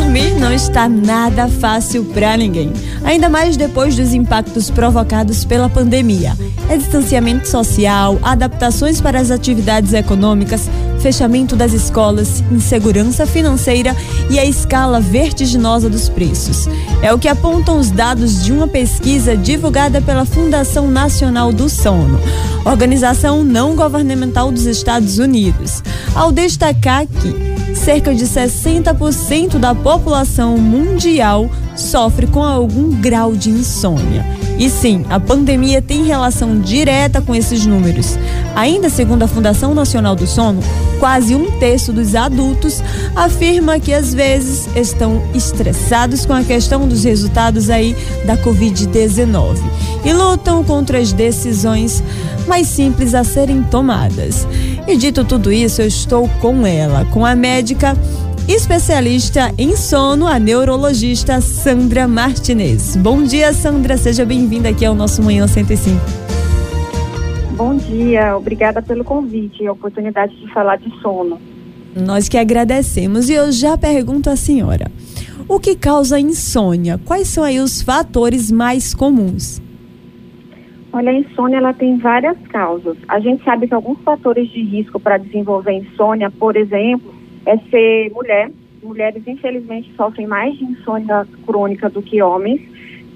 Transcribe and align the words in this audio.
Dormir 0.00 0.34
não 0.40 0.50
está 0.50 0.88
nada 0.88 1.46
fácil 1.46 2.06
para 2.06 2.34
ninguém, 2.34 2.72
ainda 3.04 3.28
mais 3.28 3.54
depois 3.54 3.94
dos 3.94 4.14
impactos 4.14 4.70
provocados 4.70 5.44
pela 5.44 5.68
pandemia. 5.68 6.34
É 6.70 6.76
distanciamento 6.78 7.46
social, 7.46 8.18
adaptações 8.22 8.98
para 8.98 9.20
as 9.20 9.30
atividades 9.30 9.92
econômicas, 9.92 10.70
fechamento 11.00 11.54
das 11.54 11.74
escolas, 11.74 12.42
insegurança 12.50 13.26
financeira 13.26 13.94
e 14.30 14.38
a 14.38 14.44
escala 14.44 15.00
vertiginosa 15.00 15.90
dos 15.90 16.08
preços. 16.08 16.66
É 17.02 17.12
o 17.12 17.18
que 17.18 17.28
apontam 17.28 17.78
os 17.78 17.90
dados 17.90 18.42
de 18.42 18.52
uma 18.52 18.66
pesquisa 18.66 19.36
divulgada 19.36 20.00
pela 20.00 20.24
Fundação 20.24 20.90
Nacional 20.90 21.52
do 21.52 21.68
Sono, 21.68 22.18
organização 22.64 23.44
não 23.44 23.76
governamental 23.76 24.50
dos 24.50 24.64
Estados 24.64 25.18
Unidos, 25.18 25.82
ao 26.14 26.32
destacar 26.32 27.06
que 27.06 27.59
cerca 27.80 28.14
de 28.14 28.26
60% 28.26 29.58
da 29.58 29.74
população 29.74 30.58
mundial 30.58 31.50
sofre 31.76 32.26
com 32.26 32.42
algum 32.42 32.90
grau 33.00 33.32
de 33.34 33.50
insônia. 33.50 34.24
E 34.58 34.68
sim, 34.68 35.06
a 35.08 35.18
pandemia 35.18 35.80
tem 35.80 36.04
relação 36.04 36.60
direta 36.60 37.22
com 37.22 37.34
esses 37.34 37.64
números. 37.64 38.18
Ainda 38.54 38.90
segundo 38.90 39.22
a 39.22 39.26
Fundação 39.26 39.72
Nacional 39.74 40.14
do 40.14 40.26
Sono, 40.26 40.60
quase 40.98 41.34
um 41.34 41.58
terço 41.58 41.94
dos 41.94 42.14
adultos 42.14 42.82
afirma 43.16 43.80
que 43.80 43.94
às 43.94 44.12
vezes 44.12 44.68
estão 44.76 45.22
estressados 45.34 46.26
com 46.26 46.34
a 46.34 46.42
questão 46.42 46.86
dos 46.86 47.04
resultados 47.04 47.70
aí 47.70 47.96
da 48.26 48.36
Covid-19 48.36 49.56
e 50.04 50.12
lutam 50.12 50.62
contra 50.62 50.98
as 50.98 51.12
decisões 51.12 52.02
mais 52.46 52.66
simples 52.66 53.14
a 53.14 53.24
serem 53.24 53.62
tomadas. 53.62 54.46
E 54.86 54.96
dito 54.96 55.24
tudo 55.24 55.52
isso, 55.52 55.80
eu 55.80 55.86
estou 55.86 56.28
com 56.40 56.66
ela, 56.66 57.04
com 57.06 57.24
a 57.24 57.34
médica 57.34 57.96
especialista 58.48 59.52
em 59.58 59.76
sono, 59.76 60.26
a 60.26 60.38
neurologista 60.38 61.40
Sandra 61.40 62.06
Martinez. 62.08 62.96
Bom 62.96 63.22
dia, 63.22 63.52
Sandra, 63.52 63.96
seja 63.96 64.24
bem-vinda 64.24 64.68
aqui 64.68 64.84
ao 64.84 64.94
nosso 64.94 65.22
Manhã 65.22 65.46
105. 65.46 65.98
Bom 67.56 67.76
dia, 67.76 68.36
obrigada 68.36 68.80
pelo 68.80 69.04
convite 69.04 69.62
e 69.62 69.66
a 69.66 69.72
oportunidade 69.72 70.34
de 70.36 70.52
falar 70.52 70.76
de 70.76 70.90
sono. 71.00 71.38
Nós 71.94 72.28
que 72.28 72.38
agradecemos 72.38 73.28
e 73.28 73.34
eu 73.34 73.50
já 73.52 73.76
pergunto 73.76 74.30
à 74.30 74.36
senhora: 74.36 74.90
o 75.48 75.58
que 75.58 75.76
causa 75.76 76.18
insônia? 76.18 76.98
Quais 77.04 77.28
são 77.28 77.44
aí 77.44 77.60
os 77.60 77.82
fatores 77.82 78.50
mais 78.50 78.94
comuns? 78.94 79.60
Olha, 80.92 81.10
a 81.10 81.14
insônia 81.14 81.58
ela 81.58 81.72
tem 81.72 81.98
várias 81.98 82.36
causas. 82.48 82.96
A 83.06 83.20
gente 83.20 83.44
sabe 83.44 83.68
que 83.68 83.74
alguns 83.74 84.00
fatores 84.00 84.48
de 84.50 84.62
risco 84.62 84.98
para 84.98 85.18
desenvolver 85.18 85.72
insônia, 85.72 86.30
por 86.30 86.56
exemplo, 86.56 87.19
é 87.46 87.56
ser 87.70 88.10
mulher. 88.10 88.50
Mulheres, 88.82 89.22
infelizmente, 89.26 89.92
sofrem 89.94 90.26
mais 90.26 90.56
de 90.56 90.64
insônia 90.64 91.26
crônica 91.46 91.90
do 91.90 92.00
que 92.00 92.22
homens. 92.22 92.60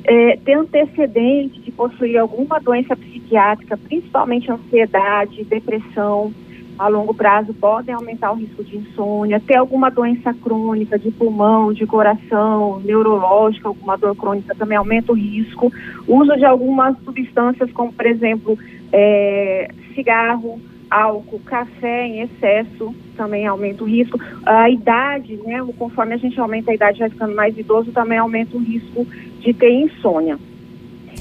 É, 0.05 0.37
ter 0.37 0.55
antecedente 0.55 1.61
de 1.61 1.73
possuir 1.73 2.19
alguma 2.19 2.61
doença 2.61 2.95
psiquiátrica, 2.95 3.77
principalmente 3.79 4.51
ansiedade, 4.51 5.45
depressão, 5.45 6.31
a 6.79 6.89
longo 6.89 7.15
prazo 7.15 7.55
podem 7.55 7.95
aumentar 7.95 8.33
o 8.33 8.37
risco 8.37 8.65
de 8.65 8.77
insônia, 8.77 9.41
ter 9.41 9.55
alguma 9.55 9.91
doença 9.91 10.35
crônica 10.35 10.99
de 10.99 11.11
pulmão, 11.11 11.73
de 11.73 11.87
coração, 11.87 12.81
neurológica, 12.81 13.69
alguma 13.69 13.97
dor 13.97 14.17
crônica 14.17 14.55
também 14.55 14.77
aumenta 14.77 15.13
o 15.13 15.15
risco. 15.15 15.73
Uso 16.07 16.37
de 16.37 16.45
algumas 16.45 16.99
substâncias, 17.05 17.71
como 17.73 17.93
por 17.93 18.05
exemplo, 18.05 18.59
é, 18.93 19.71
cigarro, 19.95 20.61
álcool, 20.91 21.41
café 21.47 22.07
em 22.07 22.21
excesso 22.23 22.95
também 23.15 23.47
aumenta 23.47 23.83
o 23.83 23.87
risco. 23.87 24.19
A 24.45 24.69
idade, 24.71 25.37
né, 25.45 25.65
conforme 25.79 26.15
a 26.15 26.19
gente 26.19 26.39
aumenta 26.39 26.71
a 26.71 26.75
idade, 26.75 26.99
vai 26.99 27.11
ficando 27.11 27.35
mais 27.35 27.57
idoso, 27.57 27.93
também 27.93 28.19
aumenta 28.19 28.57
o 28.57 28.61
risco 28.61 29.07
de 29.41 29.53
ter 29.53 29.71
insônia. 29.71 30.39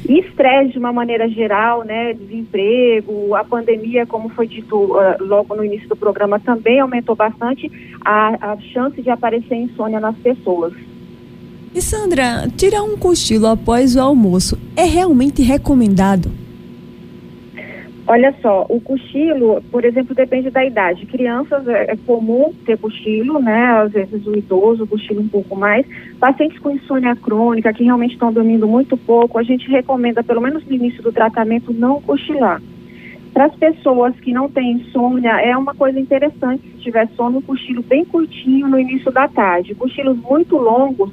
E 0.07 0.19
estresse 0.19 0.73
de 0.73 0.79
uma 0.79 0.91
maneira 0.91 1.29
geral, 1.29 1.83
né, 1.83 2.13
desemprego, 2.13 3.35
a 3.35 3.43
pandemia, 3.43 4.05
como 4.05 4.27
foi 4.29 4.47
dito 4.47 4.75
uh, 4.75 5.15
logo 5.21 5.55
no 5.55 5.63
início 5.63 5.87
do 5.87 5.95
programa, 5.95 6.39
também 6.39 6.79
aumentou 6.79 7.15
bastante 7.15 7.71
a, 8.03 8.51
a 8.51 8.57
chance 8.73 9.01
de 9.01 9.09
aparecer 9.09 9.55
insônia 9.55 9.99
nas 9.99 10.17
pessoas. 10.17 10.73
E 11.73 11.81
Sandra, 11.81 12.47
tirar 12.55 12.83
um 12.83 12.97
cochilo 12.97 13.47
após 13.47 13.95
o 13.95 14.01
almoço 14.01 14.59
é 14.75 14.83
realmente 14.83 15.41
recomendado? 15.41 16.42
Olha 18.05 18.35
só, 18.41 18.65
o 18.67 18.81
cochilo, 18.81 19.63
por 19.71 19.85
exemplo, 19.85 20.13
depende 20.13 20.49
da 20.49 20.65
idade. 20.65 21.05
Crianças 21.05 21.65
é, 21.67 21.91
é 21.91 21.95
comum 22.05 22.53
ter 22.65 22.77
cochilo, 22.77 23.39
né? 23.39 23.81
Às 23.81 23.93
vezes 23.93 24.27
o 24.27 24.35
idoso 24.35 24.85
cochila 24.85 25.21
um 25.21 25.27
pouco 25.27 25.55
mais. 25.55 25.85
Pacientes 26.19 26.59
com 26.59 26.71
insônia 26.71 27.15
crônica, 27.15 27.71
que 27.71 27.85
realmente 27.85 28.13
estão 28.13 28.33
dormindo 28.33 28.67
muito 28.67 28.97
pouco, 28.97 29.39
a 29.39 29.43
gente 29.43 29.69
recomenda, 29.69 30.21
pelo 30.21 30.41
menos 30.41 30.65
no 30.65 30.73
início 30.73 31.01
do 31.01 31.13
tratamento, 31.13 31.71
não 31.71 32.01
cochilar. 32.01 32.61
Para 33.33 33.45
as 33.45 33.55
pessoas 33.55 34.13
que 34.19 34.33
não 34.33 34.49
têm 34.49 34.73
insônia, 34.73 35.39
é 35.41 35.55
uma 35.55 35.73
coisa 35.73 35.97
interessante 35.97 36.61
se 36.61 36.83
tiver 36.83 37.07
sono, 37.15 37.37
um 37.39 37.41
cochilo 37.41 37.81
bem 37.81 38.03
curtinho 38.03 38.67
no 38.67 38.77
início 38.77 39.11
da 39.13 39.29
tarde. 39.29 39.75
Cochilos 39.75 40.17
muito 40.17 40.57
longos 40.57 41.09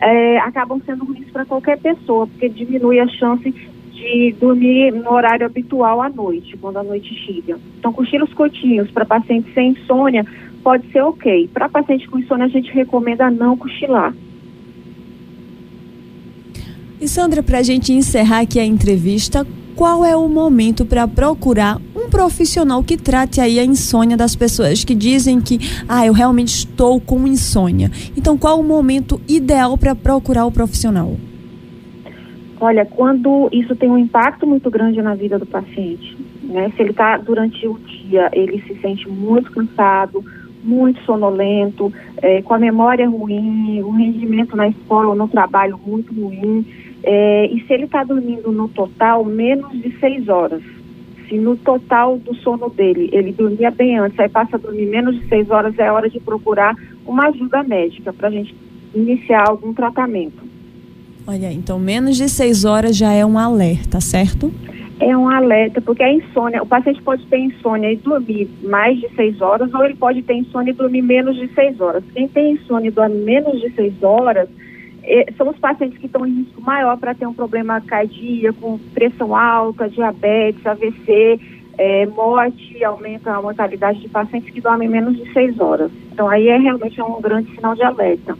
é, 0.00 0.38
acabam 0.38 0.80
sendo 0.86 1.04
ruins 1.04 1.28
para 1.30 1.44
qualquer 1.44 1.78
pessoa, 1.78 2.28
porque 2.28 2.48
diminui 2.48 3.00
a 3.00 3.08
chance 3.08 3.52
de 3.98 4.34
dormir 4.38 4.92
no 4.92 5.12
horário 5.12 5.44
habitual 5.44 6.00
à 6.00 6.08
noite, 6.08 6.56
quando 6.56 6.76
a 6.76 6.82
noite 6.82 7.12
chega. 7.26 7.58
Então, 7.78 7.92
cochilos 7.92 8.32
curtinhos 8.32 8.90
para 8.90 9.04
pacientes 9.04 9.52
sem 9.52 9.70
insônia 9.70 10.24
pode 10.62 10.90
ser 10.92 11.02
ok. 11.02 11.48
Para 11.52 11.68
paciente 11.68 12.08
com 12.08 12.18
insônia, 12.18 12.46
a 12.46 12.48
gente 12.48 12.70
recomenda 12.72 13.30
não 13.30 13.56
cochilar. 13.56 14.14
E 17.00 17.08
Sandra, 17.08 17.42
para 17.42 17.58
a 17.58 17.62
gente 17.62 17.92
encerrar 17.92 18.40
aqui 18.40 18.58
a 18.58 18.64
entrevista, 18.64 19.46
qual 19.74 20.04
é 20.04 20.16
o 20.16 20.28
momento 20.28 20.84
para 20.84 21.06
procurar 21.06 21.80
um 21.94 22.08
profissional 22.08 22.82
que 22.82 22.96
trate 22.96 23.40
aí 23.40 23.60
a 23.60 23.64
insônia 23.64 24.16
das 24.16 24.34
pessoas 24.34 24.82
que 24.82 24.94
dizem 24.94 25.40
que, 25.40 25.60
ah, 25.88 26.04
eu 26.04 26.12
realmente 26.12 26.48
estou 26.48 27.00
com 27.00 27.26
insônia. 27.26 27.90
Então, 28.16 28.36
qual 28.36 28.58
o 28.58 28.64
momento 28.64 29.20
ideal 29.28 29.78
para 29.78 29.94
procurar 29.94 30.46
o 30.46 30.52
profissional? 30.52 31.16
Olha, 32.60 32.84
quando 32.84 33.48
isso 33.52 33.76
tem 33.76 33.88
um 33.88 33.98
impacto 33.98 34.46
muito 34.46 34.68
grande 34.70 35.00
na 35.00 35.14
vida 35.14 35.38
do 35.38 35.46
paciente, 35.46 36.16
né? 36.42 36.72
Se 36.74 36.82
ele 36.82 36.90
está 36.90 37.16
durante 37.16 37.66
o 37.68 37.78
dia, 37.78 38.28
ele 38.32 38.60
se 38.62 38.74
sente 38.80 39.08
muito 39.08 39.52
cansado, 39.52 40.24
muito 40.64 41.00
sonolento, 41.02 41.92
é, 42.20 42.42
com 42.42 42.54
a 42.54 42.58
memória 42.58 43.08
ruim, 43.08 43.80
o 43.82 43.90
rendimento 43.90 44.56
na 44.56 44.68
escola 44.68 45.10
ou 45.10 45.14
no 45.14 45.28
trabalho 45.28 45.78
muito 45.86 46.12
ruim, 46.12 46.66
é, 47.04 47.46
e 47.46 47.64
se 47.64 47.72
ele 47.72 47.84
está 47.84 48.02
dormindo 48.02 48.50
no 48.50 48.68
total 48.68 49.24
menos 49.24 49.70
de 49.72 49.96
seis 50.00 50.28
horas, 50.28 50.62
se 51.28 51.38
no 51.38 51.56
total 51.56 52.18
do 52.18 52.34
sono 52.34 52.68
dele 52.70 53.08
ele 53.12 53.32
dormia 53.32 53.70
bem 53.70 53.98
antes, 53.98 54.18
aí 54.18 54.28
passa 54.28 54.56
a 54.56 54.58
dormir 54.58 54.86
menos 54.86 55.16
de 55.16 55.28
seis 55.28 55.48
horas, 55.48 55.78
é 55.78 55.92
hora 55.92 56.10
de 56.10 56.18
procurar 56.18 56.74
uma 57.06 57.28
ajuda 57.28 57.62
médica 57.62 58.12
para 58.12 58.28
a 58.28 58.30
gente 58.32 58.54
iniciar 58.94 59.48
algum 59.48 59.72
tratamento. 59.72 60.47
Olha, 61.28 61.52
então 61.52 61.78
menos 61.78 62.16
de 62.16 62.26
seis 62.26 62.64
horas 62.64 62.96
já 62.96 63.12
é 63.12 63.22
um 63.22 63.38
alerta, 63.38 64.00
certo? 64.00 64.50
É 64.98 65.14
um 65.14 65.28
alerta, 65.28 65.78
porque 65.78 66.02
a 66.02 66.10
insônia, 66.10 66.62
o 66.62 66.66
paciente 66.66 67.02
pode 67.02 67.26
ter 67.26 67.36
insônia 67.36 67.92
e 67.92 67.96
dormir 67.96 68.48
mais 68.62 68.98
de 68.98 69.10
seis 69.10 69.38
horas, 69.42 69.72
ou 69.74 69.84
ele 69.84 69.94
pode 69.94 70.22
ter 70.22 70.32
insônia 70.32 70.70
e 70.70 70.74
dormir 70.74 71.02
menos 71.02 71.36
de 71.36 71.46
seis 71.48 71.78
horas. 71.82 72.02
Quem 72.14 72.26
tem 72.28 72.52
insônia 72.52 72.88
e 72.88 72.90
dorme 72.90 73.16
menos 73.16 73.60
de 73.60 73.68
seis 73.74 74.02
horas, 74.02 74.48
é, 75.04 75.30
são 75.36 75.50
os 75.50 75.58
pacientes 75.58 75.98
que 75.98 76.06
estão 76.06 76.24
em 76.24 76.44
risco 76.44 76.62
maior 76.62 76.96
para 76.96 77.14
ter 77.14 77.26
um 77.26 77.34
problema 77.34 77.78
cardíaco, 77.82 78.80
pressão 78.94 79.36
alta, 79.36 79.86
diabetes, 79.86 80.66
AVC, 80.66 81.38
é, 81.76 82.06
morte, 82.06 82.82
aumenta 82.82 83.32
a 83.32 83.42
mortalidade 83.42 84.00
de 84.00 84.08
pacientes 84.08 84.50
que 84.50 84.62
dormem 84.62 84.88
menos 84.88 85.14
de 85.14 85.30
seis 85.34 85.60
horas. 85.60 85.90
Então 86.10 86.26
aí 86.26 86.48
é 86.48 86.56
realmente 86.56 86.98
um 87.02 87.20
grande 87.20 87.54
sinal 87.54 87.74
de 87.74 87.82
alerta. 87.82 88.34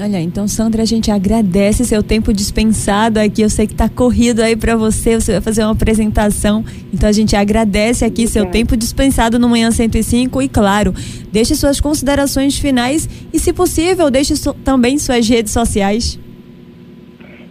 Olha, 0.00 0.20
então, 0.20 0.46
Sandra, 0.46 0.82
a 0.82 0.86
gente 0.86 1.10
agradece 1.10 1.84
seu 1.84 2.04
tempo 2.04 2.32
dispensado 2.32 3.18
aqui. 3.18 3.42
Eu 3.42 3.50
sei 3.50 3.66
que 3.66 3.72
está 3.72 3.88
corrido 3.88 4.40
aí 4.40 4.54
para 4.54 4.76
você, 4.76 5.20
você 5.20 5.32
vai 5.32 5.40
fazer 5.40 5.64
uma 5.64 5.72
apresentação. 5.72 6.64
Então, 6.94 7.08
a 7.08 7.12
gente 7.12 7.34
agradece 7.34 8.04
aqui 8.04 8.22
Obrigada. 8.22 8.32
seu 8.32 8.46
tempo 8.46 8.76
dispensado 8.76 9.40
no 9.40 9.48
Manhã 9.48 9.72
105 9.72 10.40
e, 10.40 10.48
claro, 10.48 10.94
deixe 11.32 11.56
suas 11.56 11.80
considerações 11.80 12.56
finais 12.56 13.08
e, 13.32 13.40
se 13.40 13.52
possível, 13.52 14.08
deixe 14.08 14.36
so, 14.36 14.54
também 14.54 14.98
suas 14.98 15.28
redes 15.28 15.52
sociais. 15.52 16.16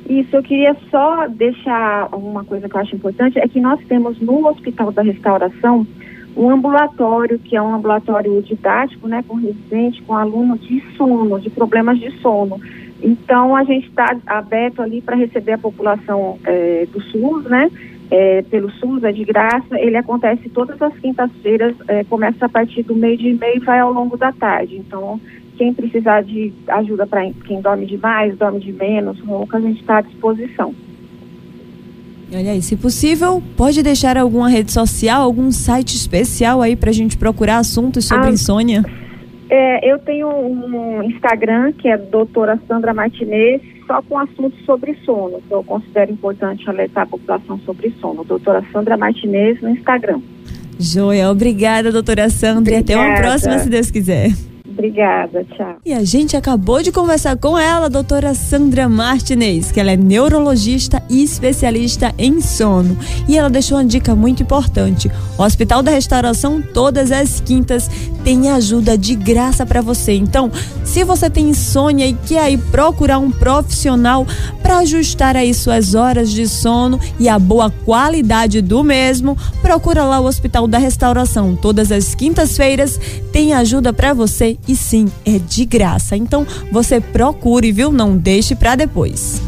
Isso, 0.10 0.34
eu 0.34 0.42
queria 0.42 0.74
só 0.90 1.28
deixar 1.28 2.08
uma 2.16 2.46
coisa 2.46 2.70
que 2.70 2.76
eu 2.78 2.80
acho 2.80 2.96
importante, 2.96 3.38
é 3.38 3.46
que 3.50 3.60
nós 3.60 3.78
temos 3.90 4.22
no 4.22 4.48
Hospital 4.48 4.94
da 4.94 5.02
Restauração 5.02 5.86
um 6.38 6.52
ambulatório, 6.52 7.40
que 7.40 7.56
é 7.56 7.62
um 7.62 7.74
ambulatório 7.74 8.42
didático, 8.44 9.08
né, 9.08 9.24
com 9.28 9.36
residente, 9.36 10.02
com 10.04 10.16
aluno 10.16 10.58
de 10.58 10.82
sono, 10.96 11.40
de 11.40 11.50
problemas 11.50 12.00
de 12.00 12.12
sono. 12.20 12.62
Então, 13.02 13.56
a 13.56 13.64
gente 13.64 13.88
está 13.88 14.16
aberto 14.26 14.82
ali 14.82 15.02
para 15.02 15.16
receber 15.16 15.54
a 15.54 15.58
população 15.58 16.38
é, 16.46 16.88
do 16.92 17.02
SUS, 17.02 17.46
né, 17.46 17.72
é, 18.12 18.44
pelo 18.44 18.70
SUS, 18.72 19.04
é 19.04 19.12
de 19.12 19.26
graça, 19.26 19.80
ele 19.80 19.98
acontece 19.98 20.48
todas 20.50 20.80
as 20.82 20.94
quintas-feiras, 21.00 21.76
é, 21.88 22.04
começa 22.04 22.46
a 22.46 22.50
partir 22.50 22.84
do 22.84 22.96
meio 22.96 23.18
de 23.18 23.34
meio 23.34 23.58
e 23.58 23.66
vai 23.66 23.80
ao 23.80 23.92
longo 23.92 24.16
da 24.16 24.32
tarde. 24.32 24.78
Então, 24.78 25.20
quem 25.58 25.74
precisar 25.74 26.22
de 26.22 26.54
ajuda 26.68 27.08
para 27.08 27.30
quem 27.46 27.62
dorme 27.62 27.86
demais, 27.88 28.38
dorme 28.38 28.60
de 28.60 28.72
menos, 28.72 29.20
ronca, 29.22 29.58
a 29.58 29.62
gente 29.62 29.82
está 29.82 29.98
à 29.98 30.02
disposição. 30.02 30.74
Olha 32.34 32.52
aí, 32.52 32.62
se 32.62 32.76
possível, 32.76 33.42
pode 33.56 33.82
deixar 33.82 34.18
alguma 34.18 34.50
rede 34.50 34.72
social, 34.72 35.22
algum 35.22 35.50
site 35.52 35.96
especial 35.96 36.62
aí 36.62 36.76
para 36.76 36.90
a 36.90 36.94
gente 36.94 37.18
procurar 37.18 37.58
assuntos 37.58 38.06
sobre 38.06 38.28
ah, 38.28 38.32
insônia? 38.32 38.84
É, 39.50 39.92
eu 39.92 39.98
tenho 40.00 40.28
um 40.28 41.04
Instagram 41.04 41.72
que 41.72 41.88
é 41.88 41.98
doutora 41.98 42.60
Sandra 42.68 42.94
Martinez, 42.94 43.62
só 43.86 44.02
com 44.02 44.18
assuntos 44.20 44.60
sobre 44.66 44.96
sono, 45.06 45.42
que 45.48 45.54
eu 45.54 45.64
considero 45.64 46.12
importante 46.12 46.70
alertar 46.70 47.04
a 47.04 47.08
população 47.08 47.58
sobre 47.60 47.94
sono. 48.02 48.26
Doutora 48.26 48.62
Sandra 48.74 48.98
Martinez 48.98 49.62
no 49.62 49.70
Instagram. 49.70 50.20
Joia, 50.78 51.32
obrigada, 51.32 51.92
doutora 51.92 52.30
Sandra, 52.30 52.60
obrigada. 52.60 52.92
e 52.92 52.96
até 52.96 52.98
uma 52.98 53.18
próxima, 53.18 53.58
se 53.60 53.70
Deus 53.70 53.90
quiser. 53.90 54.32
Obrigada, 54.78 55.44
tchau. 55.44 55.78
E 55.84 55.92
a 55.92 56.04
gente 56.04 56.38
acabou 56.38 56.84
de 56.84 56.92
conversar 56.92 57.36
com 57.36 57.58
ela, 57.58 57.88
a 57.88 57.90
doutora 57.90 58.36
Sandra 58.36 58.88
Martinez, 58.88 59.72
que 59.72 59.80
ela 59.80 59.92
é 59.92 59.98
neurologista 59.98 61.02
e 61.10 61.24
especialista 61.24 62.14
em 62.16 62.40
sono. 62.40 62.96
E 63.28 63.36
ela 63.36 63.50
deixou 63.50 63.80
uma 63.80 63.86
dica 63.86 64.14
muito 64.14 64.44
importante. 64.44 65.10
O 65.36 65.42
Hospital 65.42 65.82
da 65.82 65.90
Restauração, 65.90 66.62
todas 66.62 67.12
as 67.12 67.42
quintas, 67.42 67.90
tem 68.28 68.50
ajuda 68.50 68.98
de 68.98 69.16
graça 69.16 69.66
para 69.66 69.80
você. 69.80 70.12
Então, 70.12 70.52
se 70.84 71.02
você 71.06 71.30
tem 71.30 71.48
insônia 71.48 72.06
e 72.06 72.12
quer 72.12 72.42
aí 72.42 72.58
procurar 72.58 73.20
um 73.20 73.32
profissional 73.32 74.28
para 74.62 74.80
ajustar 74.80 75.38
aí 75.38 75.54
suas 75.54 75.96
horas 75.96 76.30
de 76.30 76.46
sono 76.46 77.00
e 77.18 77.30
a 77.30 77.40
boa 77.40 77.72
qualidade 77.86 78.62
do 78.62 78.84
mesmo, 78.84 79.38
procura 79.62 80.04
lá 80.04 80.20
o 80.20 80.26
Hospital 80.26 80.68
da 80.68 80.78
Restauração. 80.78 81.56
Todas 81.56 81.90
as 81.90 82.14
quintas-feiras 82.14 83.00
tem 83.32 83.54
ajuda 83.54 83.94
para 83.94 84.14
você 84.14 84.58
e 84.68 84.76
sim, 84.76 85.06
é 85.26 85.40
de 85.40 85.64
graça. 85.64 86.18
Então 86.18 86.46
você 86.70 87.00
procure, 87.00 87.72
viu? 87.72 87.94
Não 87.94 88.18
deixe 88.18 88.56
para 88.56 88.76
depois. 88.76 89.42